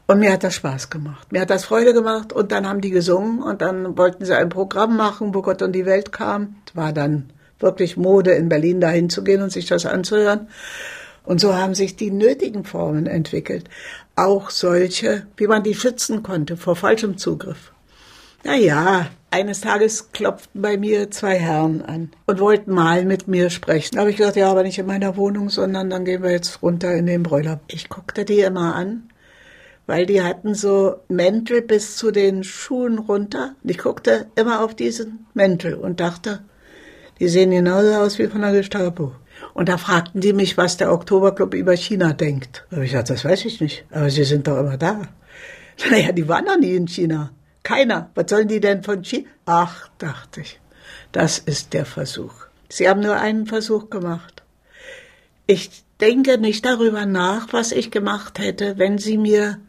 [0.08, 1.32] Und mir hat das Spaß gemacht.
[1.32, 2.34] Mir hat das Freude gemacht.
[2.34, 5.72] Und dann haben die gesungen und dann wollten sie ein Programm machen, wo Gott und
[5.74, 6.56] die Welt kam.
[6.65, 10.48] Das war dann wirklich Mode in Berlin dahin zu gehen und sich das anzuhören.
[11.24, 13.70] Und so haben sich die nötigen Formen entwickelt.
[14.15, 17.71] Auch solche, wie man die schützen konnte vor falschem Zugriff.
[18.43, 23.49] Na ja, eines Tages klopften bei mir zwei Herren an und wollten mal mit mir
[23.51, 23.95] sprechen.
[23.95, 26.62] Da habe ich gesagt, ja, aber nicht in meiner Wohnung, sondern dann gehen wir jetzt
[26.63, 27.60] runter in den Bräuler.
[27.67, 29.10] Ich guckte die immer an,
[29.86, 33.56] weil die hatten so Mäntel bis zu den Schuhen runter.
[33.63, 36.41] Ich guckte immer auf diesen Mäntel und dachte,
[37.19, 39.13] die sehen genauso aus wie von der Gestapo.
[39.54, 42.65] Und da fragten die mich, was der Oktoberclub über China denkt.
[42.69, 43.86] Da habe ich gesagt, das weiß ich nicht.
[43.91, 45.01] Aber sie sind doch immer da.
[45.89, 47.32] Naja, die waren noch nie in China.
[47.63, 48.10] Keiner.
[48.15, 49.30] Was sollen die denn von China?
[49.45, 50.60] Ach, dachte ich.
[51.12, 52.34] Das ist der Versuch.
[52.69, 54.43] Sie haben nur einen Versuch gemacht.
[55.45, 59.60] Ich denke nicht darüber nach, was ich gemacht hätte, wenn Sie mir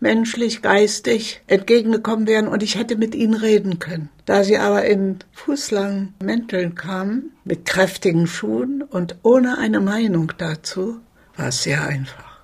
[0.00, 4.10] menschlich, geistig entgegengekommen wären und ich hätte mit ihnen reden können.
[4.26, 11.00] Da sie aber in fußlangen Mänteln kamen, mit kräftigen Schuhen und ohne eine Meinung dazu,
[11.36, 12.42] war es sehr einfach.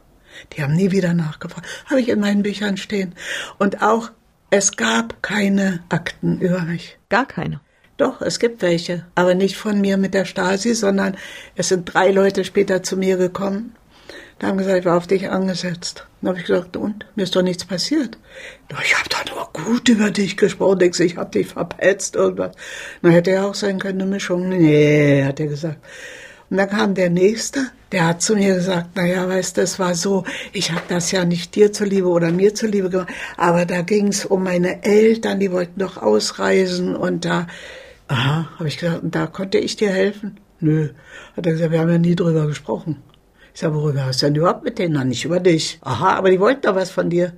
[0.52, 1.66] Die haben nie wieder nachgefragt.
[1.86, 3.14] Habe ich in meinen Büchern stehen.
[3.58, 4.10] Und auch,
[4.54, 6.98] es gab keine Akten über mich.
[7.08, 7.60] Gar keine.
[7.96, 11.16] Doch, es gibt welche, aber nicht von mir mit der Stasi, sondern
[11.54, 13.74] es sind drei Leute später zu mir gekommen
[14.38, 16.06] da haben gesagt, ich war auf dich angesetzt.
[16.20, 17.06] Dann habe ich gesagt, und?
[17.14, 18.18] Mir ist doch nichts passiert.
[18.82, 20.80] Ich habe doch nur gut über dich gesprochen.
[20.80, 22.56] Denkst ich habe dich verpetzt, irgendwas.
[23.00, 24.48] Na, hätte ja auch sein können, eine Mischung.
[24.48, 25.78] Nee, hat er gesagt.
[26.50, 29.78] Und dann kam der Nächste, der hat zu mir gesagt, na ja, weißt du, es
[29.78, 33.83] war so, ich habe das ja nicht dir zuliebe oder mir zuliebe gemacht, aber da
[33.83, 37.46] ging es um meine Eltern, die wollten doch ausreisen und da,
[38.09, 40.38] aha, habe ich gesagt, und da konnte ich dir helfen?
[40.61, 40.90] Nö,
[41.37, 43.02] hat er gesagt, wir haben ja nie drüber gesprochen.
[43.54, 44.94] Ich sage, worüber hast du denn überhaupt mit denen?
[44.94, 45.78] Na, nicht über dich.
[45.83, 47.33] Aha, aber die wollten doch was von dir.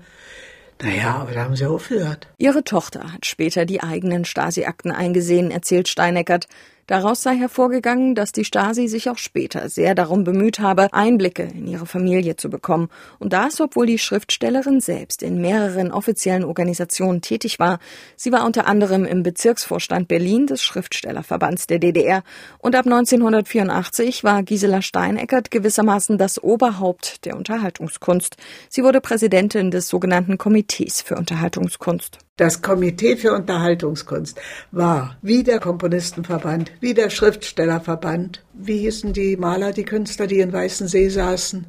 [0.83, 2.29] Naja, aber da haben sie aufgehört.
[2.38, 6.49] Ihre Tochter hat später die eigenen Stasi-Akten eingesehen, erzählt Steineckert.
[6.87, 11.66] Daraus sei hervorgegangen, dass die Stasi sich auch später sehr darum bemüht habe, Einblicke in
[11.66, 12.90] ihre Familie zu bekommen.
[13.18, 17.81] Und das, obwohl die Schriftstellerin selbst in mehreren offiziellen Organisationen tätig war.
[18.14, 22.22] Sie war unter anderem im Bezirksvorstand Berlin des Schriftstellerverbands der DDR.
[22.59, 28.37] Und ab 1984 war Gisela Steineckert gewissermaßen das Oberhaupt der Unterhaltungskunst.
[28.68, 32.26] Sie wurde Präsidentin des sogenannten Komitees für Unterhaltungskunst.
[32.38, 34.38] Das Komitee für Unterhaltungskunst
[34.70, 40.53] war wie der Komponistenverband, wie der Schriftstellerverband, wie hießen die Maler, die Künstler, die in
[40.53, 41.66] Weißensee saßen,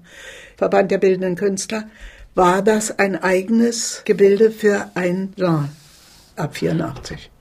[0.57, 1.89] Verband der bildenden Künstler,
[2.35, 5.69] war das ein eigenes Gebilde für ein Genre
[6.35, 7.31] ab 84.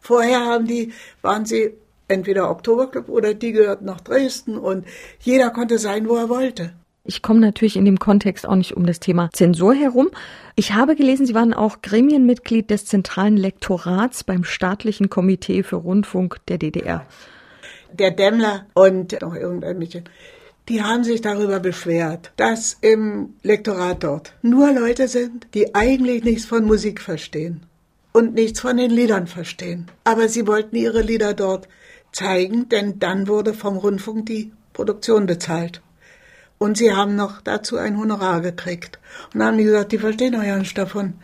[0.00, 1.74] Vorher haben die, waren sie
[2.08, 4.86] entweder Oktoberclub oder die gehörten nach Dresden und
[5.20, 6.72] jeder konnte sein, wo er wollte.
[7.04, 10.10] Ich komme natürlich in dem Kontext auch nicht um das Thema Zensur herum.
[10.54, 16.38] Ich habe gelesen, Sie waren auch Gremienmitglied des zentralen Lektorats beim staatlichen Komitee für Rundfunk
[16.46, 17.04] der DDR.
[17.92, 20.04] Der Dämmler und noch irgendein Mädchen,
[20.68, 26.44] die haben sich darüber beschwert, dass im Lektorat dort nur Leute sind, die eigentlich nichts
[26.44, 27.66] von Musik verstehen
[28.12, 29.88] und nichts von den Liedern verstehen.
[30.04, 31.66] Aber sie wollten ihre Lieder dort
[32.12, 35.82] zeigen, denn dann wurde vom Rundfunk die Produktion bezahlt.
[36.62, 39.00] Und sie haben noch dazu ein Honorar gekriegt.
[39.34, 41.14] Und dann haben die gesagt, die verstehen doch ja nicht davon.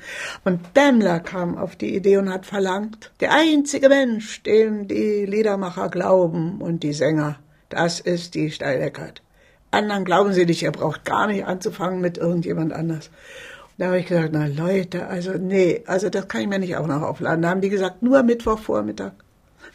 [0.44, 5.90] Und Daimler kam auf die Idee und hat verlangt, der einzige Mensch, dem die Liedermacher
[5.90, 9.22] glauben und die Sänger, das ist die Steileckert.
[9.70, 13.08] Anderen glauben sie nicht, ihr braucht gar nicht anzufangen mit irgendjemand anders.
[13.76, 16.88] Da habe ich gesagt, na Leute, also nee, also das kann ich mir nicht auch
[16.88, 17.42] noch aufladen.
[17.42, 19.12] Da haben die gesagt, nur Mittwochvormittag.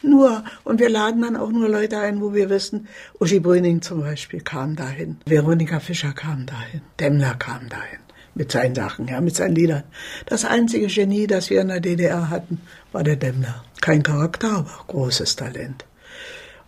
[0.04, 0.44] Nur.
[0.63, 2.88] Und wir laden dann auch nur Leute ein, wo wir wissen,
[3.20, 8.00] Uschi Brüning zum Beispiel kam dahin, Veronika Fischer kam dahin, Demmler kam dahin
[8.36, 9.84] mit seinen Sachen, ja, mit seinen Liedern.
[10.26, 12.62] Das einzige Genie, das wir in der DDR hatten,
[12.92, 13.63] war der Demmler.
[13.82, 15.86] Kein Charakter, aber großes Talent.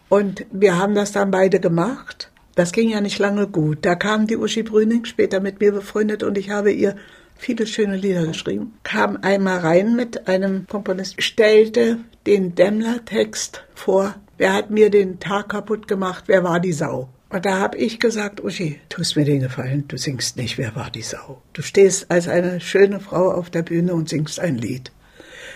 [0.10, 2.32] Und wir haben das dann beide gemacht.
[2.56, 3.80] Das ging ja nicht lange gut.
[3.82, 6.96] Da kam die Uschi Brüning, später mit mir befreundet, und ich habe ihr
[7.36, 8.74] viele schöne Lieder geschrieben.
[8.84, 14.16] Kam einmal rein mit einem Komponist, stellte den Demmler-Text vor.
[14.38, 16.26] Wer hat mir den Tag kaputt gemacht?
[16.28, 17.10] Wer war die Sau?
[17.30, 20.90] Und da habe ich gesagt, Uschi, tust mir den Gefallen, du singst nicht, wer war
[20.90, 21.42] die Sau?
[21.54, 24.92] Du stehst als eine schöne Frau auf der Bühne und singst ein Lied.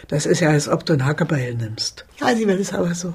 [0.08, 2.06] Das ist ja, als ob du ein Hackebeil nimmst.
[2.20, 3.14] Ja, sie will es aber so.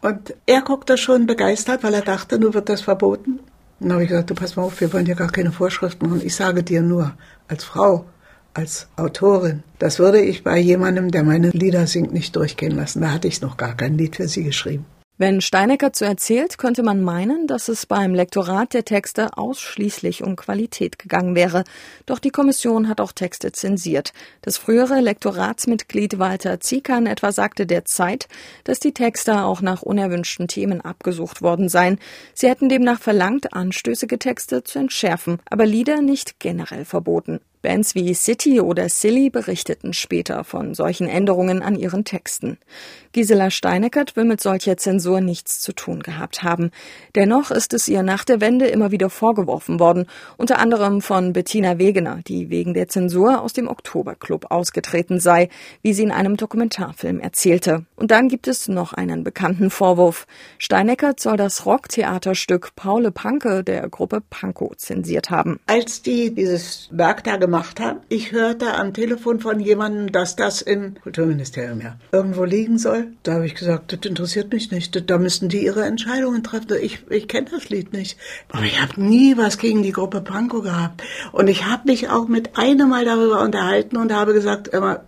[0.00, 3.40] Und er guckte schon begeistert, weil er dachte, nur wird das verboten.
[3.80, 6.22] Dann habe ich gesagt, du pass mal auf, wir wollen ja gar keine Vorschriften machen.
[6.24, 7.14] Ich sage dir nur,
[7.46, 8.06] als Frau,
[8.54, 13.02] als Autorin, das würde ich bei jemandem, der meine Lieder singt, nicht durchgehen lassen.
[13.02, 14.84] Da hatte ich noch gar kein Lied für sie geschrieben.
[15.20, 20.36] Wenn Steinecker so erzählt, könnte man meinen, dass es beim Lektorat der Texte ausschließlich um
[20.36, 21.64] Qualität gegangen wäre.
[22.06, 24.12] Doch die Kommission hat auch Texte zensiert.
[24.42, 28.28] Das frühere Lektoratsmitglied Walter Ziekern etwa sagte der Zeit,
[28.62, 31.98] dass die Texte auch nach unerwünschten Themen abgesucht worden seien.
[32.32, 37.40] Sie hätten demnach verlangt, anstößige Texte zu entschärfen, aber Lieder nicht generell verboten.
[37.60, 42.58] Bands wie City oder Silly berichteten später von solchen Änderungen an ihren Texten.
[43.12, 46.70] Gisela Steineckert will mit solcher Zensur nichts zu tun gehabt haben.
[47.14, 51.78] Dennoch ist es ihr nach der Wende immer wieder vorgeworfen worden, unter anderem von Bettina
[51.78, 55.48] Wegener, die wegen der Zensur aus dem Oktoberclub ausgetreten sei,
[55.82, 57.86] wie sie in einem Dokumentarfilm erzählte.
[57.96, 60.26] Und dann gibt es noch einen bekannten Vorwurf.
[60.58, 65.60] Steineckert soll das Rocktheaterstück Paule Panke der Gruppe Pankow zensiert haben.
[65.66, 70.62] Als die dieses Werk da gemacht haben, ich hörte am Telefon von jemandem, dass das
[70.62, 73.07] im Kulturministerium ja irgendwo liegen soll.
[73.22, 75.10] Da habe ich gesagt, das interessiert mich nicht.
[75.10, 76.76] Da müssten die ihre Entscheidungen treffen.
[76.80, 78.18] Ich, ich kenne das Lied nicht.
[78.50, 81.02] Aber ich habe nie was gegen die Gruppe Pankow gehabt.
[81.32, 85.04] Und ich habe mich auch mit einem Mal darüber unterhalten und habe gesagt, immer,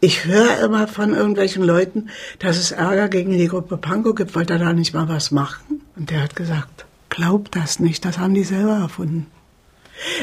[0.00, 4.46] ich höre immer von irgendwelchen Leuten, dass es Ärger gegen die Gruppe Pankow gibt, weil
[4.46, 5.82] da da nicht mal was machen.
[5.96, 9.26] Und der hat gesagt, glaub das nicht, das haben die selber erfunden.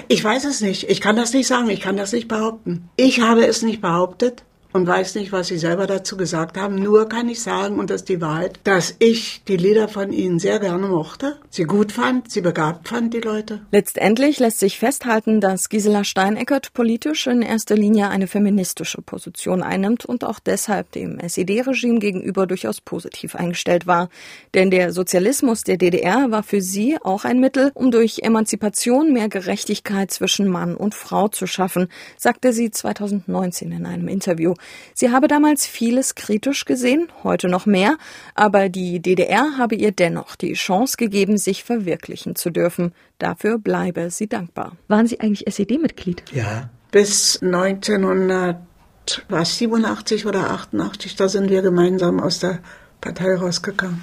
[0.07, 0.89] Ich weiß es nicht.
[0.89, 1.69] Ich kann das nicht sagen.
[1.69, 2.89] Ich kann das nicht behaupten.
[2.95, 4.43] Ich habe es nicht behauptet
[4.77, 6.75] und weiß nicht, was Sie selber dazu gesagt haben.
[6.75, 10.37] Nur kann ich sagen, und das ist die Wahrheit, dass ich die Lieder von Ihnen
[10.37, 13.61] sehr gerne mochte, sie gut fand, sie begabt fand, die Leute.
[13.71, 20.05] Letztendlich lässt sich festhalten, dass Gisela Steineckert politisch in erster Linie eine feministische Position einnimmt
[20.05, 24.09] und auch deshalb dem SED-Regime gegenüber durchaus positiv eingestellt war.
[24.53, 29.27] Denn der Sozialismus der DDR war für sie auch ein Mittel, um durch Emanzipation mehr
[29.27, 34.53] Gerechtigkeit zwischen Mann und Frau zu schaffen, sagte sie 2019 in einem Interview.
[34.93, 37.97] Sie habe damals vieles kritisch gesehen, heute noch mehr,
[38.35, 42.93] aber die DDR habe ihr dennoch die Chance gegeben, sich verwirklichen zu dürfen.
[43.19, 44.75] Dafür bleibe sie dankbar.
[44.87, 46.23] Waren Sie eigentlich SED-Mitglied?
[46.31, 52.59] Ja, bis 1987 oder 88, da sind wir gemeinsam aus der
[53.01, 54.01] Partei rausgegangen.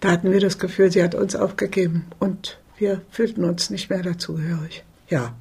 [0.00, 4.02] Da hatten wir das Gefühl, sie hat uns aufgegeben und wir fühlten uns nicht mehr
[4.02, 4.84] dazugehörig.
[5.08, 5.34] Ja,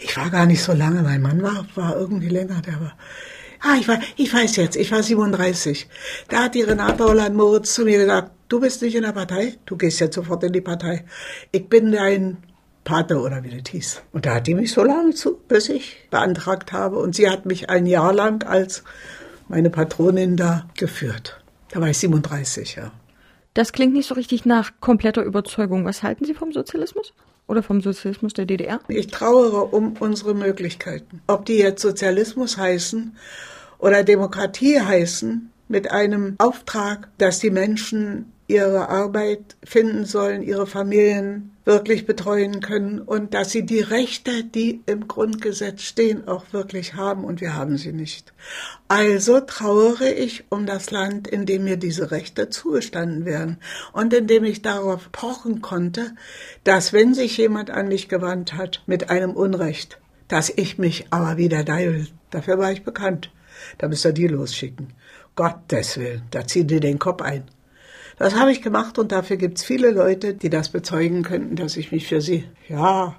[0.00, 2.96] ich war gar nicht so lange, mein Mann war, war irgendwie länger, der war.
[3.60, 5.88] Ah, ich, war, ich weiß jetzt, ich war 37.
[6.28, 9.76] Da hat die Renate Holland-Moritz zu mir gesagt, du bist nicht in der Partei, du
[9.76, 11.04] gehst jetzt sofort in die Partei.
[11.50, 12.38] Ich bin dein
[12.84, 14.02] Partner oder wie das hieß.
[14.12, 16.98] Und da hat die mich so lange zu, bis ich beantragt habe.
[16.98, 18.84] Und sie hat mich ein Jahr lang als
[19.48, 21.40] meine Patronin da geführt.
[21.70, 22.92] Da war ich 37, ja.
[23.54, 25.84] Das klingt nicht so richtig nach kompletter Überzeugung.
[25.84, 27.12] Was halten Sie vom Sozialismus?
[27.48, 28.80] Oder vom Sozialismus der DDR?
[28.88, 31.22] Ich trauere um unsere Möglichkeiten.
[31.26, 33.16] Ob die jetzt Sozialismus heißen
[33.78, 41.56] oder Demokratie heißen, mit einem Auftrag, dass die Menschen ihre Arbeit finden sollen, ihre Familien
[41.68, 47.24] wirklich betreuen können und dass sie die Rechte, die im Grundgesetz stehen, auch wirklich haben
[47.24, 48.32] und wir haben sie nicht.
[48.88, 53.58] Also trauere ich um das Land, in dem mir diese Rechte zugestanden werden
[53.92, 56.14] und in dem ich darauf pochen konnte,
[56.64, 61.36] dass wenn sich jemand an mich gewandt hat mit einem Unrecht, dass ich mich aber
[61.36, 62.06] wieder deil.
[62.30, 63.30] Dafür war ich bekannt.
[63.76, 64.94] Da müsst ihr die losschicken.
[65.36, 67.44] Gottes Willen, da ziehen die den Kopf ein.
[68.18, 71.76] Das habe ich gemacht und dafür gibt es viele Leute, die das bezeugen könnten, dass
[71.76, 73.14] ich mich für sie, ja,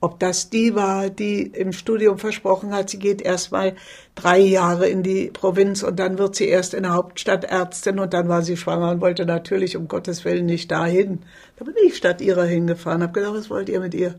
[0.00, 3.74] ob das die war, die im Studium versprochen hat, sie geht erst mal
[4.14, 8.12] drei Jahre in die Provinz und dann wird sie erst in der Hauptstadt Ärztin und
[8.12, 11.20] dann war sie schwanger und wollte natürlich um Gottes Willen nicht dahin.
[11.56, 14.16] Da bin ich statt ihrer hingefahren, habe gedacht, was wollt ihr mit ihr?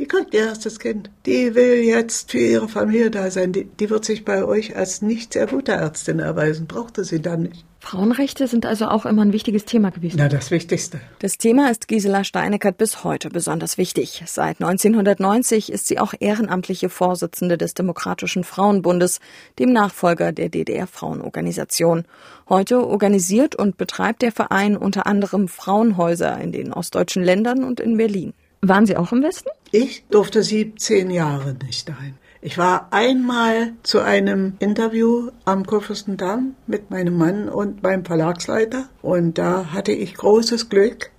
[0.00, 1.10] Die kriegt ihr erstes Kind.
[1.26, 3.52] Die will jetzt für ihre Familie da sein.
[3.52, 6.66] Die, die wird sich bei euch als nicht sehr gute Ärztin erweisen.
[6.66, 7.66] Brauchte sie dann nicht.
[7.80, 10.16] Frauenrechte sind also auch immer ein wichtiges Thema gewesen.
[10.18, 11.02] Na, das Wichtigste.
[11.18, 14.22] Das Thema ist Gisela Steineckert bis heute besonders wichtig.
[14.24, 19.20] Seit 1990 ist sie auch ehrenamtliche Vorsitzende des Demokratischen Frauenbundes,
[19.58, 22.04] dem Nachfolger der DDR-Frauenorganisation.
[22.48, 27.98] Heute organisiert und betreibt der Verein unter anderem Frauenhäuser in den ostdeutschen Ländern und in
[27.98, 28.32] Berlin.
[28.62, 29.48] Waren Sie auch im Westen?
[29.72, 32.14] Ich durfte 17 Jahre nicht dahin.
[32.42, 39.38] Ich war einmal zu einem Interview am Kurfürstendamm mit meinem Mann und meinem Verlagsleiter und
[39.38, 41.10] da hatte ich großes Glück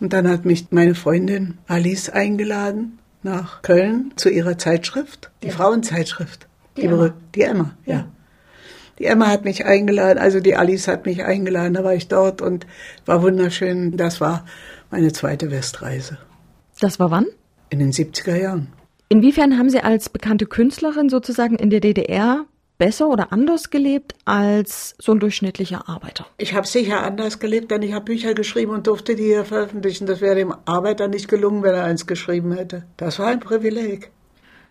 [0.00, 5.52] und dann hat mich meine Freundin Alice eingeladen nach Köln zu ihrer Zeitschrift, die ja.
[5.52, 7.14] Frauenzeitschrift, die, die, Emma.
[7.34, 7.94] die Emma, ja.
[7.94, 8.08] ja.
[8.98, 12.40] Die Emma hat mich eingeladen, also die Alice hat mich eingeladen, da war ich dort
[12.40, 12.66] und
[13.04, 13.98] war wunderschön.
[13.98, 14.46] Das war
[14.90, 16.16] meine zweite Westreise.
[16.80, 17.26] Das war wann?
[17.70, 18.68] In den 70er Jahren.
[19.08, 22.44] Inwiefern haben Sie als bekannte Künstlerin sozusagen in der DDR
[22.78, 26.26] besser oder anders gelebt als so ein durchschnittlicher Arbeiter?
[26.38, 30.06] Ich habe sicher anders gelebt, denn ich habe Bücher geschrieben und durfte die hier veröffentlichen.
[30.06, 32.84] Das wäre dem Arbeiter nicht gelungen, wenn er eins geschrieben hätte.
[32.96, 34.10] Das war ein Privileg.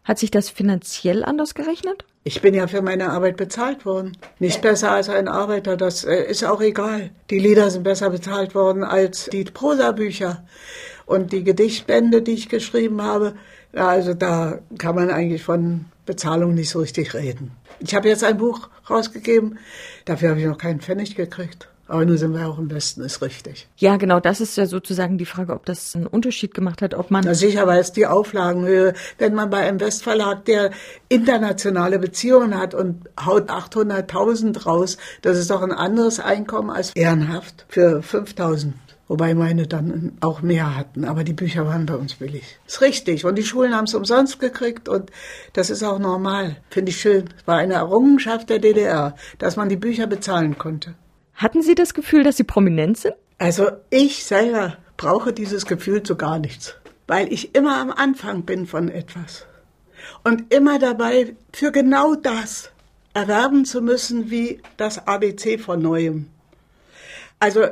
[0.04, 2.06] Hat sich das finanziell anders gerechnet?
[2.24, 4.18] Ich bin ja für meine Arbeit bezahlt worden.
[4.39, 7.10] Nicht besser als ein Arbeiter, das äh, ist auch egal.
[7.32, 10.44] Die Lieder sind besser bezahlt worden als die Prosabücher.
[11.06, 13.36] Und die Gedichtbände, die ich geschrieben habe,
[13.74, 17.52] ja, also da kann man eigentlich von Bezahlung nicht so richtig reden.
[17.80, 19.60] Ich habe jetzt ein Buch rausgegeben,
[20.06, 21.70] dafür habe ich noch keinen Pfennig gekriegt.
[21.88, 23.68] Aber nun sind wir auch im Westen, ist richtig.
[23.78, 27.12] Ja, genau, das ist ja sozusagen die Frage, ob das einen Unterschied gemacht hat, ob
[27.12, 27.24] man.
[27.24, 30.72] Na sicher, weil es die Auflagenhöhe, wenn man bei einem Westverlag, der
[31.10, 37.65] internationale Beziehungen hat und haut 800.000 raus, das ist doch ein anderes Einkommen als ehrenhaft
[37.70, 38.74] für 5.000.
[39.08, 42.58] Wobei meine dann auch mehr hatten, aber die Bücher waren bei uns billig.
[42.65, 43.24] Ist richtig.
[43.24, 45.12] Und die Schulen haben es umsonst gekriegt und
[45.54, 46.58] das ist auch normal.
[46.72, 47.30] Finde ich schön.
[47.38, 50.96] Es war eine Errungenschaft der DDR, dass man die Bücher bezahlen konnte.
[51.36, 53.15] Hatten Sie das Gefühl, dass Sie prominent sind?
[53.38, 58.65] Also ich selber brauche dieses Gefühl zu gar nichts, weil ich immer am Anfang bin
[58.65, 59.46] von etwas
[60.24, 62.72] und immer dabei, für genau das
[63.13, 66.28] erwerben zu müssen wie das ABC von neuem.
[67.39, 67.65] Also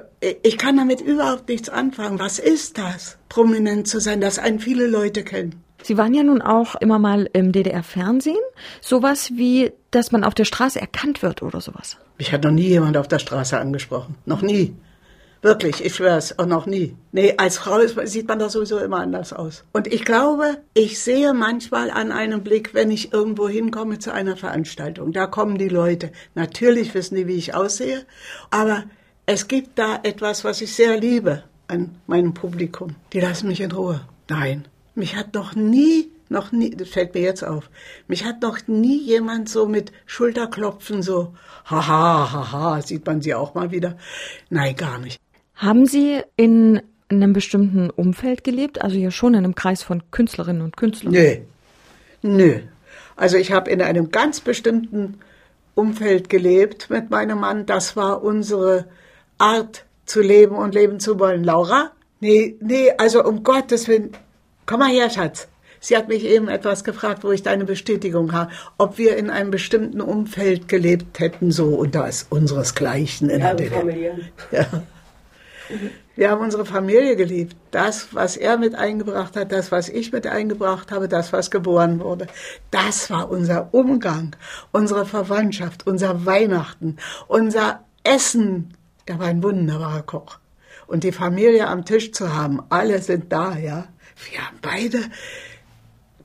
[0.43, 2.19] ich kann damit überhaupt nichts anfangen.
[2.19, 5.63] Was ist das, prominent zu sein, das einen viele Leute kennen?
[5.83, 8.39] Sie waren ja nun auch immer mal im DDR-Fernsehen.
[8.81, 11.97] Sowas wie, dass man auf der Straße erkannt wird oder sowas.
[12.17, 14.15] Mich hat noch nie jemand auf der Straße angesprochen.
[14.25, 14.75] Noch nie.
[15.41, 16.95] Wirklich, ich schwör's, auch noch nie.
[17.11, 19.65] Nee, als Frau ist, sieht man doch sowieso immer anders aus.
[19.73, 24.37] Und ich glaube, ich sehe manchmal an einem Blick, wenn ich irgendwo hinkomme zu einer
[24.37, 25.11] Veranstaltung.
[25.11, 26.13] Da kommen die Leute.
[26.33, 28.05] Natürlich wissen die, wie ich aussehe.
[28.51, 28.85] Aber
[29.25, 32.95] es gibt da etwas, was ich sehr liebe an meinem Publikum.
[33.13, 34.01] Die lassen mich in Ruhe.
[34.29, 37.69] Nein, mich hat noch nie, noch nie, das fällt mir jetzt auf,
[38.07, 41.33] mich hat noch nie jemand so mit Schulterklopfen so,
[41.65, 43.97] haha, haha, sieht man sie auch mal wieder.
[44.49, 45.19] Nein, gar nicht.
[45.55, 50.61] Haben Sie in einem bestimmten Umfeld gelebt, also ja schon in einem Kreis von Künstlerinnen
[50.61, 51.13] und Künstlern?
[51.13, 51.37] Nö,
[52.21, 52.59] nö.
[53.15, 55.19] Also ich habe in einem ganz bestimmten
[55.75, 57.65] Umfeld gelebt mit meinem Mann.
[57.65, 58.85] Das war unsere
[59.37, 61.43] Art zu leben und leben zu wollen.
[61.43, 61.91] Laura?
[62.19, 64.11] Nee, nee, also um Gottes Willen,
[64.65, 65.47] komm mal her, Schatz.
[65.79, 69.51] Sie hat mich eben etwas gefragt, wo ich deine Bestätigung habe, ob wir in einem
[69.51, 74.15] bestimmten Umfeld gelebt hätten, so unter unseresgleichen in ja, der DDR.
[74.51, 74.65] Ja.
[76.15, 77.55] Wir haben unsere Familie geliebt.
[77.71, 81.99] Das, was er mit eingebracht hat, das, was ich mit eingebracht habe, das, was geboren
[81.99, 82.27] wurde.
[82.71, 84.35] Das war unser Umgang,
[84.71, 88.73] unsere Verwandtschaft, unser Weihnachten, unser Essen,
[89.05, 90.39] er war ein wunderbarer Koch.
[90.87, 93.87] Und die Familie am Tisch zu haben, alle sind da, ja.
[94.29, 94.99] Wir haben beide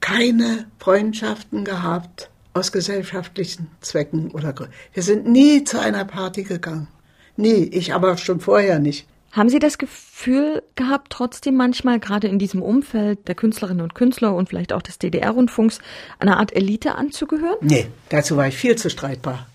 [0.01, 4.75] keine Freundschaften gehabt aus gesellschaftlichen Zwecken oder Gründen.
[4.93, 6.89] Wir sind nie zu einer Party gegangen.
[7.37, 7.65] Nie.
[7.73, 9.07] Ich aber schon vorher nicht.
[9.31, 14.35] Haben Sie das Gefühl gehabt, trotzdem manchmal gerade in diesem Umfeld der Künstlerinnen und Künstler
[14.35, 15.81] und vielleicht auch des DDR-Rundfunks
[16.19, 17.59] einer Art Elite anzugehören?
[17.61, 19.47] Nee, dazu war ich viel zu streitbar.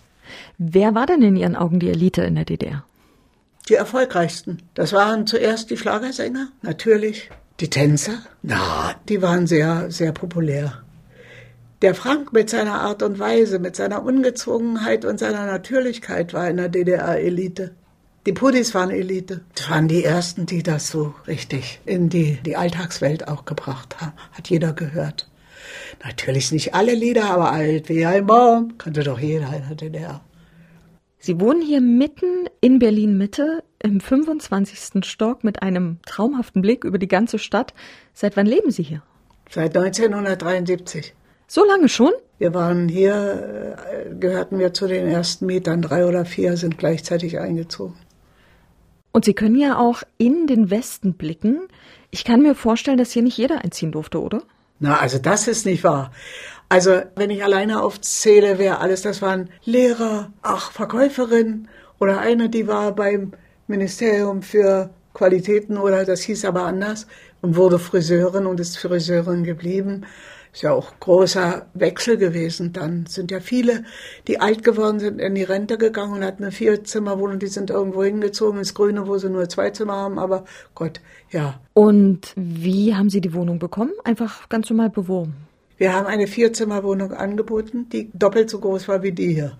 [0.57, 2.85] Wer war denn in Ihren Augen die Elite in der DDR?
[3.69, 4.57] Die erfolgreichsten.
[4.73, 7.29] Das waren zuerst die Schlagersänger, natürlich.
[7.59, 10.83] Die Tänzer, na, die waren sehr, sehr populär.
[11.81, 16.57] Der Frank mit seiner Art und Weise, mit seiner Ungezwungenheit und seiner Natürlichkeit war in
[16.57, 17.71] der DDR-Elite.
[18.25, 19.41] Die Pudis waren Elite.
[19.53, 24.13] Das waren die ersten, die das so richtig in die, die Alltagswelt auch gebracht haben.
[24.31, 25.29] Hat jeder gehört.
[26.03, 30.21] Natürlich nicht alle Lieder, aber alt wie ein Baum kannte doch jeder in der DDR.
[31.25, 35.05] Sie wohnen hier mitten in Berlin Mitte im 25.
[35.05, 37.73] Stock mit einem traumhaften Blick über die ganze Stadt.
[38.13, 39.03] Seit wann leben Sie hier?
[39.49, 41.13] Seit 1973.
[41.47, 42.11] So lange schon?
[42.39, 45.81] Wir waren hier, äh, gehörten wir zu den ersten Mietern.
[45.81, 47.95] Drei oder vier sind gleichzeitig eingezogen.
[49.13, 51.69] Und Sie können ja auch in den Westen blicken.
[52.11, 54.43] Ich kann mir vorstellen, dass hier nicht jeder einziehen durfte, oder?
[54.79, 56.11] Na, also das ist nicht wahr.
[56.73, 61.67] Also wenn ich alleine aufzähle, wer alles, das waren Lehrer, ach, Verkäuferin
[61.99, 63.33] oder eine, die war beim
[63.67, 67.05] Ministerium für Qualitäten oder das hieß aber anders
[67.43, 70.07] und wurde Friseurin und ist Friseurin geblieben.
[70.51, 72.73] Ist ja auch großer Wechsel gewesen.
[72.73, 73.83] Dann sind ja viele,
[74.27, 77.37] die alt geworden sind, in die Rente gegangen und hatten eine Vierzimmerwohnung.
[77.37, 80.17] Die sind irgendwo hingezogen ins Grüne, wo sie nur zwei Zimmer haben.
[80.17, 80.43] Aber
[80.73, 81.59] Gott, ja.
[81.73, 83.91] Und wie haben Sie die Wohnung bekommen?
[84.03, 85.35] Einfach ganz normal beworben?
[85.83, 89.57] Wir haben eine Vierzimmerwohnung angeboten, die doppelt so groß war wie die hier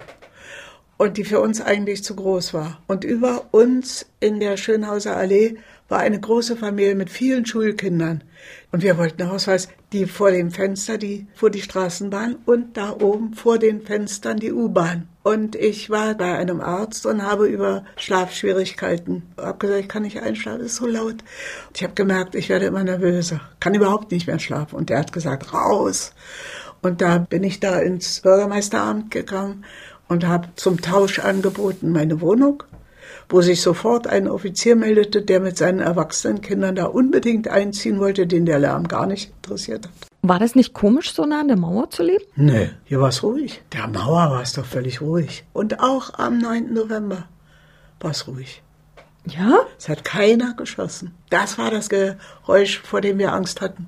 [0.96, 2.82] und die für uns eigentlich zu groß war.
[2.88, 5.58] Und über uns in der Schönhauser Allee
[5.90, 8.24] war eine große Familie mit vielen Schulkindern.
[8.72, 13.34] Und wir wollten Hausweis, die vor dem Fenster, die vor die Straßenbahn und da oben
[13.34, 15.08] vor den Fenstern die U-Bahn.
[15.22, 20.22] Und ich war bei einem Arzt und habe über Schlafschwierigkeiten hab gesagt, ich kann nicht
[20.22, 21.24] einschlafen, ist so laut.
[21.68, 24.76] Und ich habe gemerkt, ich werde immer nervöser, kann überhaupt nicht mehr schlafen.
[24.76, 26.14] Und er hat gesagt, raus.
[26.82, 29.64] Und da bin ich da ins Bürgermeisteramt gegangen
[30.10, 32.64] und habe zum Tausch angeboten meine Wohnung,
[33.30, 38.28] wo sich sofort ein Offizier meldete, der mit seinen erwachsenen Kindern da unbedingt einziehen wollte,
[38.28, 39.94] den der Lärm gar nicht interessiert hat.
[40.22, 42.24] War das nicht komisch, so nah an der Mauer zu leben?
[42.36, 43.62] Nee, hier war es ruhig.
[43.74, 45.44] Der Mauer war es doch völlig ruhig.
[45.52, 46.72] Und auch am 9.
[46.74, 47.28] November
[48.00, 48.64] war es ruhig.
[49.26, 49.60] Ja?
[49.78, 51.14] Es hat keiner geschossen.
[51.30, 53.88] Das war das Geräusch, vor dem wir Angst hatten.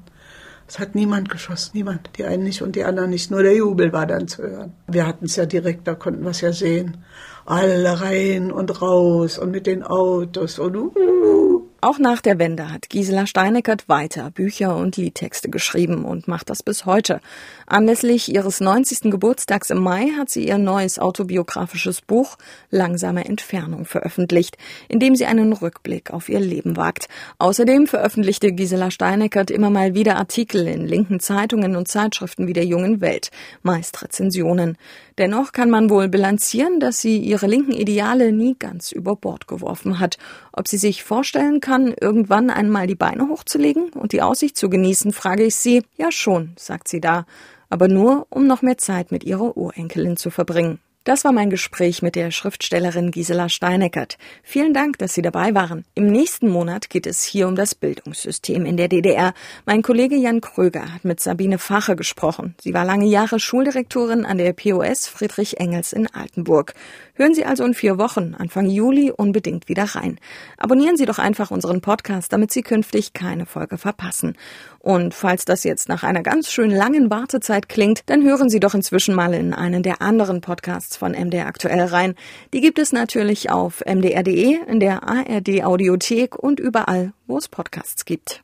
[0.68, 2.10] Es hat niemand geschossen, niemand.
[2.18, 3.30] Die einen nicht und die anderen nicht.
[3.30, 4.74] Nur der Jubel war dann zu hören.
[4.88, 6.98] Wir hatten es ja direkt, da konnten wir es ja sehen.
[7.46, 12.90] Alle rein und raus und mit den Autos und uh, auch nach der Wende hat
[12.90, 17.22] Gisela Steineckert weiter Bücher und Liedtexte geschrieben und macht das bis heute.
[17.68, 19.12] Anlässlich ihres 90.
[19.12, 22.38] Geburtstags im Mai hat sie ihr neues autobiografisches Buch
[22.72, 24.58] Langsame Entfernung veröffentlicht,
[24.88, 27.08] in dem sie einen Rückblick auf ihr Leben wagt.
[27.38, 32.66] Außerdem veröffentlichte Gisela Steineckert immer mal wieder Artikel in linken Zeitungen und Zeitschriften wie der
[32.66, 33.30] Jungen Welt,
[33.62, 34.76] meist Rezensionen.
[35.20, 40.00] Dennoch kann man wohl bilanzieren, dass sie ihre linken Ideale nie ganz über Bord geworfen
[40.00, 40.18] hat.
[40.58, 45.12] Ob sie sich vorstellen kann, irgendwann einmal die Beine hochzulegen und die Aussicht zu genießen,
[45.12, 45.84] frage ich sie.
[45.98, 47.26] Ja schon, sagt sie da,
[47.70, 50.80] aber nur, um noch mehr Zeit mit ihrer Urenkelin zu verbringen.
[51.06, 54.18] Das war mein Gespräch mit der Schriftstellerin Gisela Steineckert.
[54.42, 55.86] Vielen Dank, dass Sie dabei waren.
[55.94, 59.36] Im nächsten Monat geht es hier um das Bildungssystem in der DDR.
[59.68, 62.56] Mein Kollege Jan Kröger hat mit Sabine Fache gesprochen.
[62.60, 66.74] Sie war lange Jahre Schuldirektorin an der POS Friedrich Engels in Altenburg.
[67.18, 70.20] Hören Sie also in vier Wochen, Anfang Juli, unbedingt wieder rein.
[70.58, 74.36] Abonnieren Sie doch einfach unseren Podcast, damit Sie künftig keine Folge verpassen.
[74.80, 78.76] Und falls das jetzt nach einer ganz schön langen Wartezeit klingt, dann hören Sie doch
[78.76, 82.16] inzwischen mal in einen der anderen Podcasts von MDR aktuell rein.
[82.54, 88.04] Die gibt es natürlich auf mdr.de, in der ARD Audiothek und überall, wo es Podcasts
[88.04, 88.44] gibt.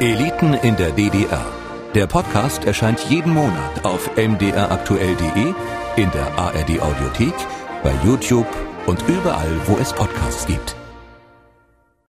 [0.00, 1.46] Eliten in der DDR.
[1.94, 5.54] Der Podcast erscheint jeden Monat auf mdraktuell.de
[5.96, 7.34] in der ARD Audiothek,
[7.82, 8.46] bei YouTube
[8.86, 10.76] und überall, wo es Podcasts gibt.